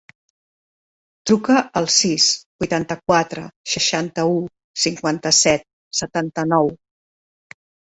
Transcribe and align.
Truca 1.31 1.57
al 1.81 1.87
sis, 1.95 2.29
vuitanta-quatre, 2.63 3.45
seixanta-u, 3.75 4.41
cinquanta-set, 4.87 5.71
setanta-nou. 6.03 6.75